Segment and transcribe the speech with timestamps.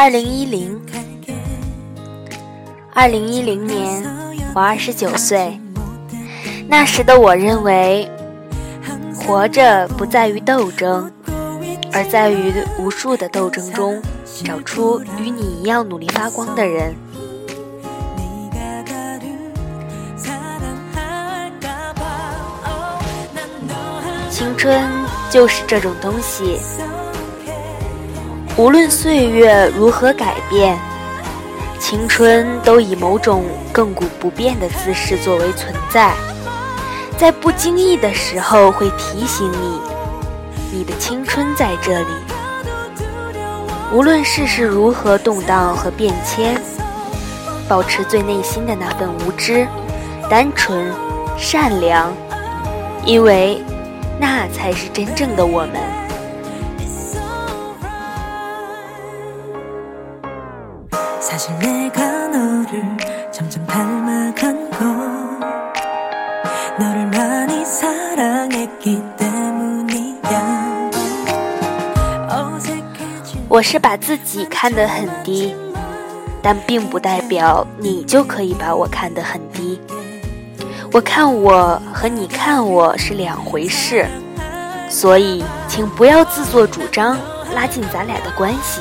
[0.00, 0.80] 二零一零，
[2.94, 4.00] 二零一零年，
[4.54, 5.60] 我二十九岁。
[6.68, 8.08] 那时的我认为，
[9.16, 11.10] 活着不在于斗争，
[11.92, 14.00] 而在于无数的斗争中
[14.44, 16.94] 找出与你一样努力发光的人。
[24.30, 24.80] 青春
[25.28, 26.56] 就是这种东西。
[28.58, 30.76] 无论岁月如何改变，
[31.78, 36.12] 青春都以某种亘古不变的姿势作为存在，
[37.16, 39.80] 在不经意的时候会提醒你，
[40.72, 42.08] 你的青春在这里。
[43.92, 46.60] 无论世事如何动荡和变迁，
[47.68, 49.68] 保持最内心的那份无知、
[50.28, 50.92] 单纯、
[51.38, 52.12] 善良，
[53.04, 53.62] 因为
[54.18, 55.87] 那才是真正的我们。
[73.50, 75.54] 我是把自己看得很低，
[76.40, 79.78] 但并不代表你就可以把我看得很低。
[80.92, 84.06] 我看我和你看我是两回事，
[84.88, 87.18] 所以请不要自作主张
[87.54, 88.80] 拉近咱俩的关系。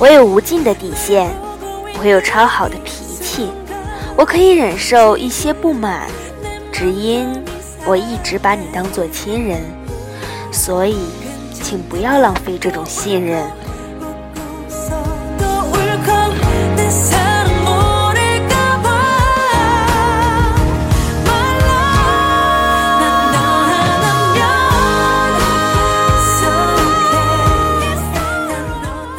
[0.00, 1.28] 我有无尽的底线，
[2.00, 3.50] 我有超好的脾气，
[4.16, 6.06] 我可以忍受一些不满，
[6.72, 7.26] 只因
[7.84, 9.60] 我一直把你当做亲人，
[10.52, 11.08] 所以，
[11.58, 13.44] 请不要浪费这种信任。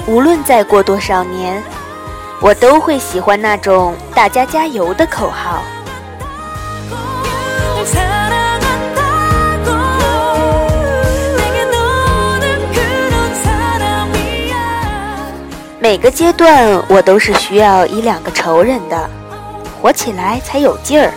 [0.08, 1.62] 无论再过多少年，
[2.42, 5.62] 我都会喜欢那种“大家加油”的口号。
[15.90, 19.10] 每个阶段，我都是需要一两个仇人的，
[19.82, 21.12] 活起来才有劲儿。